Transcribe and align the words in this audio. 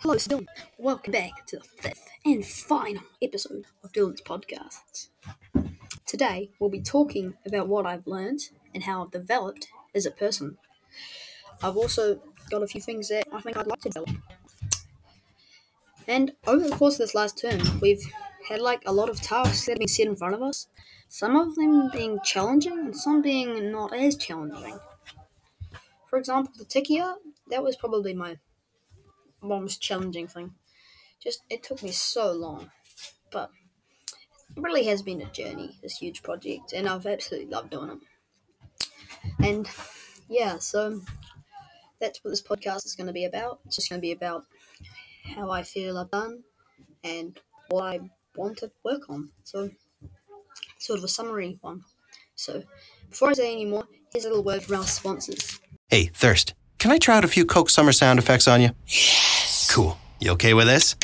Hello, 0.00 0.14
it's 0.14 0.26
Dylan. 0.26 0.46
Welcome 0.78 1.12
back 1.12 1.44
to 1.46 1.58
the 1.58 1.64
fifth 1.64 2.08
and 2.24 2.44
final 2.44 3.02
episode 3.20 3.66
of 3.84 3.92
Dylan's 3.92 4.22
podcasts. 4.22 5.08
Today, 6.06 6.50
we'll 6.58 6.70
be 6.70 6.80
talking 6.80 7.34
about 7.46 7.68
what 7.68 7.84
I've 7.84 8.06
learned 8.06 8.40
and 8.74 8.84
how 8.84 9.02
I've 9.02 9.10
developed 9.10 9.68
as 9.94 10.06
a 10.06 10.10
person. 10.10 10.56
I've 11.62 11.76
also 11.76 12.22
got 12.50 12.62
a 12.62 12.66
few 12.66 12.80
things 12.80 13.10
that 13.10 13.26
I 13.32 13.42
think 13.42 13.58
I'd 13.58 13.66
like 13.66 13.82
to 13.82 13.90
develop. 13.90 14.16
And 16.08 16.32
over 16.46 16.66
the 16.66 16.74
course 16.74 16.94
of 16.94 17.00
this 17.00 17.14
last 17.14 17.38
term, 17.38 17.60
we've 17.80 18.02
had 18.48 18.62
like 18.62 18.82
a 18.86 18.92
lot 18.92 19.10
of 19.10 19.20
tasks 19.20 19.66
that 19.66 19.72
have 19.72 19.78
been 19.78 19.88
set 19.88 20.06
in 20.06 20.16
front 20.16 20.34
of 20.34 20.40
us. 20.40 20.68
Some 21.08 21.36
of 21.36 21.54
them 21.54 21.90
being 21.92 22.18
challenging 22.24 22.78
and 22.78 22.96
some 22.96 23.20
being 23.20 23.70
not 23.70 23.94
as 23.94 24.16
challenging. 24.16 24.78
For 26.08 26.18
example, 26.18 26.54
the 26.56 26.64
Tikia, 26.64 27.16
that 27.50 27.62
was 27.62 27.76
probably 27.76 28.14
my 28.14 28.38
most 29.42 29.80
challenging 29.80 30.28
thing. 30.28 30.54
Just 31.22 31.42
it 31.50 31.62
took 31.62 31.82
me 31.82 31.92
so 31.92 32.32
long, 32.32 32.70
but 33.30 33.50
it 34.56 34.62
really 34.62 34.84
has 34.84 35.02
been 35.02 35.20
a 35.20 35.30
journey. 35.30 35.78
This 35.82 35.98
huge 35.98 36.22
project, 36.22 36.72
and 36.72 36.88
I've 36.88 37.06
absolutely 37.06 37.50
loved 37.50 37.70
doing 37.70 37.90
it. 37.90 38.88
And 39.38 39.68
yeah, 40.28 40.58
so 40.58 41.00
that's 42.00 42.22
what 42.22 42.30
this 42.30 42.42
podcast 42.42 42.84
is 42.86 42.94
going 42.96 43.06
to 43.06 43.12
be 43.12 43.24
about. 43.24 43.60
It's 43.66 43.76
just 43.76 43.88
going 43.88 44.00
to 44.00 44.06
be 44.06 44.12
about 44.12 44.44
how 45.36 45.50
I 45.50 45.62
feel 45.62 45.98
I've 45.98 46.10
done 46.10 46.42
and 47.04 47.38
what 47.68 47.84
I 47.84 48.00
want 48.36 48.58
to 48.58 48.70
work 48.84 49.08
on. 49.08 49.30
So, 49.44 49.70
sort 50.78 50.98
of 50.98 51.04
a 51.04 51.08
summary 51.08 51.58
one. 51.60 51.84
So, 52.34 52.64
before 53.08 53.30
I 53.30 53.34
say 53.34 53.52
any 53.52 53.66
more, 53.66 53.86
here's 54.12 54.24
a 54.24 54.28
little 54.28 54.44
word 54.44 54.62
from 54.62 54.76
our 54.76 54.84
sponsors. 54.84 55.60
Hey, 55.88 56.06
Thirst, 56.06 56.54
can 56.82 56.90
I 56.90 56.98
try 56.98 57.16
out 57.16 57.24
a 57.24 57.28
few 57.28 57.46
Coke 57.46 57.70
Summer 57.70 57.92
sound 57.92 58.18
effects 58.18 58.48
on 58.48 58.60
you? 58.60 58.70
Yes. 58.88 59.70
Cool. 59.70 59.96
You 60.18 60.32
okay 60.32 60.52
with 60.52 60.66
this? 60.66 60.96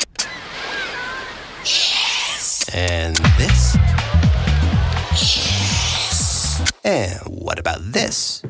Yes. 1.59 2.65
And 2.73 3.15
this? 3.37 3.77
Yes. 5.13 6.69
And 6.83 7.17
what 7.27 7.59
about 7.59 7.79
this? 7.81 8.43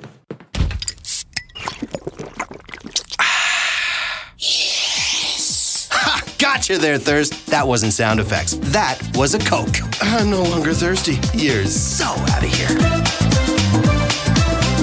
Yes. 4.40 5.88
Ha! 5.92 6.24
Gotcha 6.40 6.80
there, 6.80 6.98
Thirst. 6.98 7.46
That 7.46 7.68
wasn't 7.68 7.94
sound 7.94 8.20
effects. 8.20 8.54
That 8.54 9.00
was 9.16 9.36
a 9.36 9.40
Coke. 9.40 9.78
I'm 10.02 10.32
no 10.32 10.42
longer 10.42 10.74
thirsty. 10.74 11.20
You're 11.38 11.66
so 11.66 12.06
out 12.08 12.44
of 12.44 12.50
here. 12.50 12.70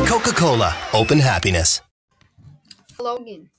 Coca 0.06 0.30
Cola, 0.30 0.76
open 0.92 1.18
happiness. 1.18 1.82
Hello 3.06 3.22
again. 3.22 3.50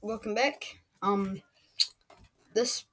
Welcome 0.00 0.34
back. 0.34 0.78
Um, 1.02 1.42
this 2.54 2.86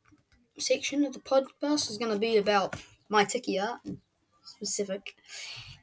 section 0.59 1.05
of 1.05 1.13
the 1.13 1.21
podcast 1.21 1.89
is 1.89 1.97
going 1.97 2.11
to 2.11 2.19
be 2.19 2.35
about 2.35 2.75
my 3.07 3.23
tiki 3.23 3.57
art, 3.57 3.79
specific, 4.43 5.15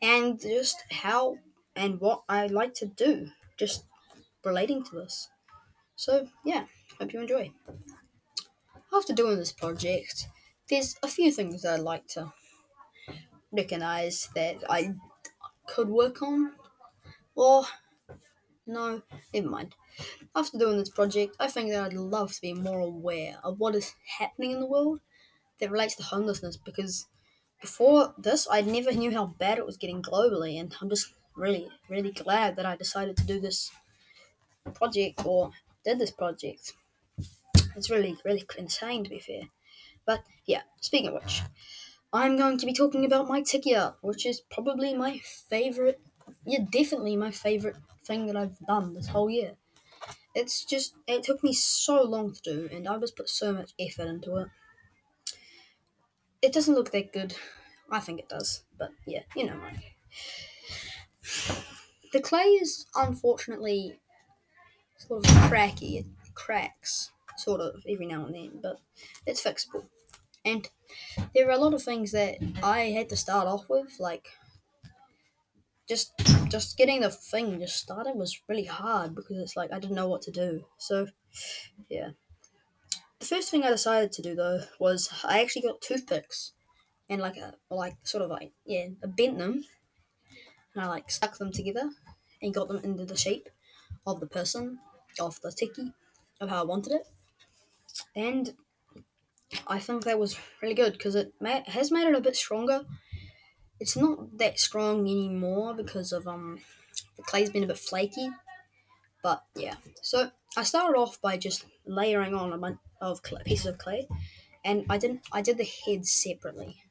and 0.03 0.39
just 0.39 0.85
how 0.91 1.39
and 1.75 1.99
what 2.03 2.23
I 2.29 2.49
like 2.49 2.75
to 2.75 2.87
do, 2.87 3.29
just 3.57 3.85
relating 4.45 4.85
to 4.85 4.97
this. 4.97 5.31
So 5.97 6.29
yeah, 6.45 6.67
hope 6.99 7.15
you 7.15 7.23
enjoy. 7.23 7.51
After 8.93 9.15
doing 9.15 9.39
this 9.39 9.53
project, 9.53 10.29
there's 10.69 10.97
a 11.03 11.09
few 11.09 11.33
things 11.33 11.63
that 11.63 11.77
I'd 11.77 11.81
like 11.81 12.07
to 12.09 12.31
recognize 13.51 14.29
that 14.35 14.57
I 14.69 14.97
could 15.67 15.89
work 15.89 16.21
on, 16.21 16.53
or 17.35 17.65
no, 18.71 19.03
never 19.35 19.49
mind. 19.49 19.75
After 20.35 20.59
doing 20.59 20.79
this 20.79 20.91
project, 20.91 21.37
I 21.41 21.49
think 21.49 21.71
that 21.71 21.85
I'd 21.85 21.93
love 21.95 22.33
to 22.33 22.41
be 22.41 22.55
more 22.55 22.81
aware 22.81 23.39
of 23.45 23.61
what 23.61 23.75
is 23.75 23.95
happening 24.19 24.53
in 24.53 24.61
the 24.61 24.67
world 24.67 25.01
that 25.61 25.71
relates 25.71 25.97
to 25.97 26.05
homelessness 26.05 26.57
because 26.57 27.09
before 27.61 28.15
this, 28.19 28.49
I 28.51 28.63
never 28.63 28.93
knew 28.93 29.13
how 29.13 29.27
bad 29.27 29.59
it 29.59 29.67
was 29.67 29.77
getting 29.79 30.03
globally, 30.03 30.61
and 30.61 30.75
I'm 30.81 30.91
just 30.91 31.15
really, 31.37 31.69
really 31.89 32.13
glad 32.13 32.57
that 32.57 32.67
I 32.67 32.77
decided 32.77 33.17
to 33.19 33.27
do 33.27 33.41
this 33.41 33.71
project 34.75 35.25
or 35.25 35.53
did 35.85 35.99
this 35.99 36.11
project. 36.11 36.73
It's 37.77 37.91
really, 37.91 38.17
really 38.25 38.45
insane 38.59 39.05
to 39.05 39.11
be 39.11 39.19
fair. 39.21 39.43
But 40.07 40.25
yeah, 40.47 40.63
speaking 40.81 41.09
of 41.09 41.15
which, 41.23 41.43
I'm 42.13 42.37
going 42.39 42.59
to 42.59 42.67
be 42.67 42.75
talking 42.75 43.05
about 43.05 43.29
my 43.29 43.43
tiki 43.43 43.77
art, 43.77 43.99
which 44.03 44.27
is 44.27 44.41
probably 44.41 44.95
my 44.95 45.19
favorite, 45.21 46.01
yeah, 46.47 46.61
definitely 46.71 47.17
my 47.17 47.31
favorite 47.31 47.77
thing 48.05 48.27
that 48.27 48.37
I've 48.37 48.59
done 48.67 48.95
this 48.95 49.09
whole 49.09 49.31
year. 49.31 49.53
It's 50.35 50.65
just, 50.65 50.95
it 51.07 51.25
took 51.25 51.43
me 51.43 51.53
so 51.53 52.03
long 52.03 52.33
to 52.33 52.41
do, 52.43 52.69
and 52.73 52.89
I 52.89 52.99
just 52.99 53.17
put 53.17 53.29
so 53.29 53.53
much 53.53 53.73
effort 53.79 54.07
into 54.07 54.37
it. 54.37 54.49
It 56.41 56.53
doesn't 56.53 56.75
look 56.75 56.93
that 56.93 57.13
good. 57.13 57.35
I 57.91 58.01
think 58.01 58.21
it 58.21 58.29
does, 58.29 58.63
but 58.79 58.91
yeah, 59.07 59.23
you 59.35 59.47
know, 59.47 59.57
like. 59.63 59.97
The 62.13 62.21
clay 62.21 62.45
is 62.45 62.87
unfortunately 62.95 64.01
sort 64.99 65.27
of 65.27 65.33
cracky. 65.49 65.99
It 65.99 66.07
cracks, 66.35 67.11
sort 67.37 67.61
of, 67.61 67.83
every 67.89 68.07
now 68.07 68.25
and 68.27 68.35
then, 68.35 68.61
but 68.63 68.81
it's 69.27 69.43
fixable. 69.43 69.87
And 70.45 70.69
there 71.35 71.49
are 71.49 71.53
a 71.53 71.59
lot 71.59 71.75
of 71.75 71.83
things 71.83 72.13
that 72.13 72.37
I 72.63 72.91
had 72.91 73.09
to 73.11 73.17
start 73.17 73.47
off 73.47 73.69
with, 73.69 73.97
like 73.99 74.29
just 75.91 76.13
just 76.49 76.79
getting 76.79 77.01
the 77.01 77.11
thing 77.11 77.59
just 77.59 77.77
started 77.77 78.15
was 78.15 78.41
really 78.49 78.65
hard 78.65 79.13
because 79.15 79.39
it's 79.39 79.57
like 79.57 79.73
I 79.73 79.81
didn't 79.81 79.97
know 79.97 80.09
what 80.09 80.23
to 80.23 80.31
do. 80.31 80.65
So 80.79 81.09
yeah. 81.89 82.11
The 83.19 83.27
first 83.27 83.51
thing 83.51 83.65
I 83.65 83.71
decided 83.71 84.13
to 84.13 84.23
do 84.23 84.37
though 84.37 84.61
was 84.79 85.11
I 85.25 85.43
actually 85.43 85.63
got 85.63 85.81
toothpicks 85.81 86.53
and 87.09 87.21
like 87.21 87.37
a 87.37 87.55
like 87.71 87.97
sort 88.05 88.23
of 88.23 88.31
like 88.31 88.53
yeah, 88.65 88.87
I 89.03 89.09
bent 89.09 89.39
them 89.39 89.65
and 90.75 90.85
I 90.85 90.87
like 90.87 91.11
stuck 91.11 91.37
them 91.39 91.51
together 91.53 91.91
and 92.41 92.55
got 92.55 92.69
them 92.69 92.81
into 92.85 93.05
the 93.05 93.17
shape 93.17 93.49
of 94.07 94.21
the 94.21 94.29
person, 94.29 94.79
of 95.19 95.41
the 95.41 95.51
tiki, 95.51 95.93
of 96.41 96.51
how 96.51 96.63
I 96.63 96.67
wanted 96.67 96.93
it. 96.93 97.07
And 98.15 98.55
I 99.67 99.81
think 99.81 100.05
that 100.05 100.21
was 100.21 100.39
really 100.63 100.75
good 100.75 100.93
because 100.93 101.17
it 101.17 101.35
ma- 101.41 101.65
has 101.67 101.91
made 101.91 102.07
it 102.07 102.15
a 102.15 102.21
bit 102.21 102.37
stronger. 102.37 102.87
It's 103.81 103.97
not 103.97 104.39
that 104.39 104.61
strong 104.61 105.01
anymore 105.01 105.75
because 105.75 106.13
of 106.13 106.29
um 106.29 106.61
the 107.17 107.23
clay's 107.23 107.51
been 107.51 107.65
a 107.65 107.67
bit 107.67 107.79
flaky. 107.79 108.31
But 109.23 109.45
yeah, 109.55 109.77
so 110.03 110.31
I 110.57 110.63
started 110.63 110.99
off 110.99 111.21
by 111.21 111.37
just 111.37 111.67
layering 111.85 112.35
on 112.35 112.53
a 112.53 112.59
bunch 112.59 112.79
of 113.01 113.23
clay, 113.23 113.43
pieces 113.45 113.67
of 113.67 113.79
clay, 113.79 114.09
and 114.65 114.85
I 114.89 114.99
didn't. 114.99 115.21
I 115.33 115.43
did 115.43 115.59
the 115.59 115.65
head 115.65 116.07
separately 116.07 116.83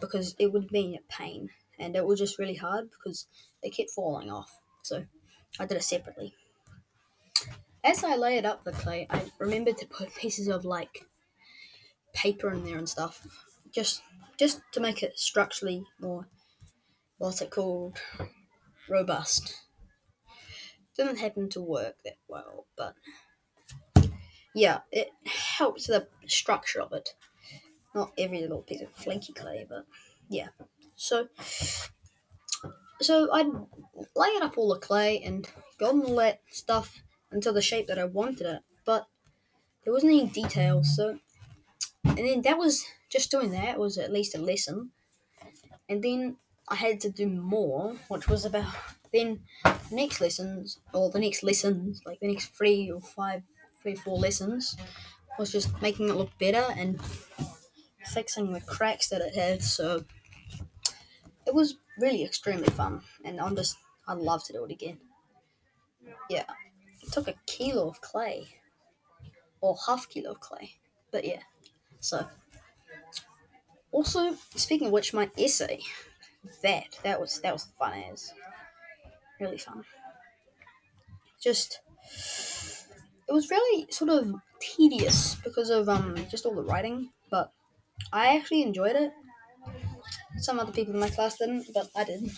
because 0.00 0.34
it 0.38 0.52
would 0.52 0.68
be 0.68 0.96
a 0.96 1.12
pain, 1.12 1.50
and 1.78 1.94
it 1.94 2.04
was 2.06 2.18
just 2.18 2.38
really 2.38 2.56
hard 2.56 2.90
because 2.90 3.26
it 3.62 3.70
kept 3.70 3.90
falling 3.90 4.30
off. 4.30 4.58
So 4.82 5.04
I 5.58 5.66
did 5.66 5.76
it 5.76 5.84
separately. 5.84 6.34
As 7.82 8.04
I 8.04 8.16
layered 8.16 8.44
up 8.44 8.64
the 8.64 8.72
clay, 8.72 9.06
I 9.08 9.30
remembered 9.38 9.78
to 9.78 9.86
put 9.86 10.14
pieces 10.14 10.48
of 10.48 10.64
like 10.64 11.06
paper 12.12 12.52
in 12.52 12.64
there 12.64 12.78
and 12.78 12.88
stuff, 12.88 13.26
just 13.70 14.02
just 14.40 14.62
to 14.72 14.80
make 14.80 15.02
it 15.02 15.18
structurally 15.18 15.84
more 16.00 16.26
what's 17.18 17.42
it 17.42 17.50
called 17.50 17.98
robust. 18.88 19.54
Didn't 20.96 21.18
happen 21.18 21.50
to 21.50 21.60
work 21.60 21.96
that 22.06 22.16
well, 22.26 22.66
but 22.74 22.94
yeah, 24.54 24.80
it 24.90 25.10
helps 25.26 25.86
the 25.88 26.08
structure 26.26 26.80
of 26.80 26.94
it. 26.94 27.10
Not 27.94 28.12
every 28.16 28.40
little 28.40 28.62
piece 28.62 28.80
of 28.80 28.90
flaky 28.92 29.34
clay, 29.34 29.66
but 29.68 29.84
yeah. 30.30 30.48
So 30.96 31.28
so 33.02 33.30
I'd 33.34 33.46
layered 34.16 34.42
up 34.42 34.56
all 34.56 34.72
the 34.72 34.80
clay 34.80 35.20
and 35.22 35.46
gotten 35.78 36.00
all 36.00 36.16
that 36.16 36.40
stuff 36.48 37.02
into 37.30 37.52
the 37.52 37.60
shape 37.60 37.88
that 37.88 37.98
I 37.98 38.06
wanted 38.06 38.46
it, 38.46 38.62
but 38.86 39.06
there 39.84 39.92
wasn't 39.92 40.12
any 40.12 40.28
details, 40.28 40.96
so 40.96 41.18
and 42.04 42.16
then 42.16 42.40
that 42.42 42.56
was 42.56 42.86
just 43.10 43.30
doing 43.30 43.50
that 43.50 43.78
was 43.78 43.98
at 43.98 44.12
least 44.12 44.34
a 44.34 44.38
lesson. 44.40 44.90
And 45.88 46.02
then 46.02 46.36
I 46.68 46.76
had 46.76 47.00
to 47.00 47.10
do 47.10 47.28
more, 47.28 47.96
which 48.08 48.28
was 48.28 48.44
about 48.44 48.72
then 49.12 49.40
the 49.64 49.76
next 49.90 50.20
lessons 50.20 50.78
or 50.94 51.10
the 51.10 51.18
next 51.18 51.42
lessons, 51.42 52.00
like 52.06 52.20
the 52.20 52.28
next 52.28 52.54
three 52.56 52.90
or 52.90 53.00
five, 53.00 53.42
three 53.82 53.96
four 53.96 54.16
lessons, 54.16 54.76
was 55.38 55.50
just 55.50 55.82
making 55.82 56.08
it 56.08 56.14
look 56.14 56.36
better 56.38 56.64
and 56.76 57.00
fixing 58.06 58.52
the 58.52 58.60
cracks 58.60 59.08
that 59.08 59.20
it 59.20 59.34
had. 59.34 59.62
So 59.62 60.04
it 61.46 61.54
was 61.54 61.76
really 61.98 62.24
extremely 62.24 62.68
fun, 62.68 63.02
and 63.24 63.40
I'm 63.40 63.56
just 63.56 63.76
I'd 64.06 64.18
love 64.18 64.44
to 64.44 64.52
do 64.52 64.64
it 64.64 64.70
again. 64.70 64.98
Yeah, 66.28 66.44
it 67.02 67.12
took 67.12 67.26
a 67.26 67.34
kilo 67.46 67.88
of 67.88 68.00
clay, 68.00 68.46
or 69.60 69.76
half 69.86 70.08
kilo 70.08 70.32
of 70.32 70.40
clay, 70.40 70.76
but 71.10 71.24
yeah. 71.24 71.42
So 71.98 72.26
also 73.92 74.34
speaking 74.56 74.88
of 74.88 74.92
which, 74.92 75.14
my 75.14 75.30
essay 75.38 75.80
that 76.62 76.98
that 77.04 77.20
was 77.20 77.40
that 77.42 77.52
was 77.52 77.64
fun 77.64 77.94
as 78.12 78.32
really 79.40 79.58
fun. 79.58 79.84
Just 81.40 81.80
it 83.28 83.32
was 83.32 83.50
really 83.50 83.90
sort 83.90 84.10
of 84.10 84.34
tedious 84.60 85.36
because 85.36 85.70
of 85.70 85.88
um 85.88 86.14
just 86.28 86.44
all 86.46 86.54
the 86.54 86.62
writing, 86.62 87.10
but 87.30 87.52
I 88.12 88.36
actually 88.36 88.62
enjoyed 88.62 88.96
it. 88.96 89.12
Some 90.38 90.58
other 90.58 90.72
people 90.72 90.92
in 90.94 90.98
my 91.00 91.08
class 91.10 91.38
didn't, 91.38 91.68
but 91.72 91.88
I 91.94 92.02
did, 92.04 92.30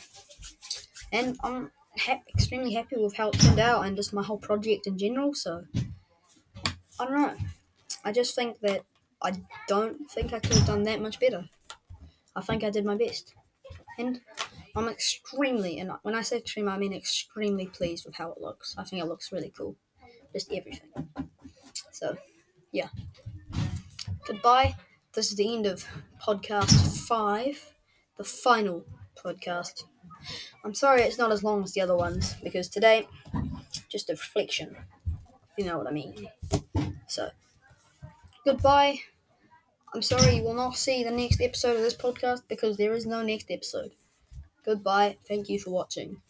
and 1.13 1.37
I'm 1.43 1.71
ha- 1.99 2.23
extremely 2.29 2.75
happy 2.75 2.97
with 2.97 3.17
how 3.17 3.29
it 3.31 3.39
turned 3.41 3.59
out 3.61 3.85
and 3.87 3.97
just 3.97 4.13
my 4.13 4.23
whole 4.23 4.39
project 4.39 4.87
in 4.87 4.99
general. 4.99 5.35
So 5.35 5.65
I 6.99 7.05
don't 7.05 7.15
know. 7.15 7.37
I 8.05 8.13
just 8.13 8.35
think 8.35 8.61
that 8.61 8.85
I 9.23 9.33
don't 9.69 10.11
think 10.11 10.33
I 10.33 10.41
could 10.41 10.55
have 10.55 10.67
done 10.67 10.83
that 10.85 11.01
much 11.01 11.21
better. 11.21 11.49
I 12.35 12.41
think 12.41 12.65
I 12.65 12.71
did 12.71 12.85
my 12.85 12.97
best, 12.97 13.35
and 13.99 14.21
I'm 14.75 14.89
extremely 14.89 15.79
and 15.79 15.93
when 16.03 16.15
I 16.15 16.23
say 16.23 16.39
extreme, 16.39 16.69
I 16.69 16.79
mean 16.79 16.93
extremely 16.93 17.67
pleased 17.67 18.07
with 18.07 18.17
how 18.17 18.33
it 18.33 18.41
looks. 18.41 18.75
I 18.79 18.85
think 18.85 19.03
it 19.03 19.07
looks 19.07 19.33
really 19.33 19.53
cool, 19.57 19.77
just 20.33 20.53
everything. 20.53 20.91
So, 21.91 22.17
yeah. 22.73 22.89
Goodbye. 24.27 24.77
This 25.13 25.31
is 25.31 25.37
the 25.37 25.53
end 25.55 25.67
of 25.67 25.87
podcast 26.21 27.07
five, 27.07 27.75
the 28.17 28.25
final 28.25 28.87
podcast. 29.15 29.85
I'm 30.65 30.75
sorry 30.75 31.03
it's 31.03 31.19
not 31.19 31.33
as 31.33 31.45
long 31.45 31.63
as 31.65 31.73
the 31.73 31.83
other 31.83 31.97
ones 31.97 32.35
because 32.43 32.69
today, 32.69 33.09
just 33.89 34.09
a 34.09 34.15
reflection. 34.15 34.77
You 35.59 35.67
know 35.67 35.77
what 35.77 35.87
I 35.87 35.91
mean. 35.91 36.29
So, 37.09 37.31
goodbye. 38.45 39.01
I'm 39.95 40.03
sorry 40.03 40.37
you 40.37 40.43
will 40.43 40.55
not 40.55 40.77
see 40.77 41.05
the 41.05 41.13
next 41.13 41.41
episode 41.41 41.77
of 41.77 41.83
this 41.83 41.95
podcast 41.97 42.49
because 42.49 42.77
there 42.77 42.95
is 42.95 43.07
no 43.07 43.23
next 43.23 43.49
episode. 43.49 43.93
Goodbye. 44.65 45.19
Thank 45.29 45.49
you 45.49 45.59
for 45.61 45.71
watching. 45.71 46.23